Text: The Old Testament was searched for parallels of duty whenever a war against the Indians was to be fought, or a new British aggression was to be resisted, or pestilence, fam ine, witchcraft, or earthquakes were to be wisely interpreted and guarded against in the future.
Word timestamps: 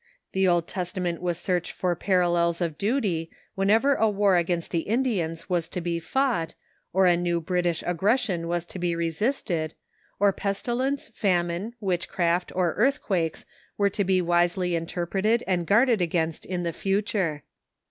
The 0.31 0.47
Old 0.47 0.67
Testament 0.67 1.21
was 1.21 1.37
searched 1.37 1.73
for 1.73 1.93
parallels 1.95 2.59
of 2.59 2.75
duty 2.75 3.29
whenever 3.53 3.93
a 3.93 4.09
war 4.09 4.35
against 4.35 4.71
the 4.71 4.79
Indians 4.79 5.47
was 5.47 5.69
to 5.69 5.79
be 5.79 5.99
fought, 5.99 6.55
or 6.91 7.05
a 7.05 7.15
new 7.15 7.39
British 7.39 7.83
aggression 7.85 8.47
was 8.47 8.65
to 8.65 8.79
be 8.79 8.95
resisted, 8.95 9.75
or 10.19 10.33
pestilence, 10.33 11.11
fam 11.13 11.51
ine, 11.51 11.75
witchcraft, 11.79 12.51
or 12.55 12.73
earthquakes 12.79 13.45
were 13.77 13.91
to 13.91 14.03
be 14.03 14.23
wisely 14.23 14.75
interpreted 14.75 15.43
and 15.45 15.67
guarded 15.67 16.01
against 16.01 16.47
in 16.47 16.63
the 16.63 16.73
future. 16.73 17.43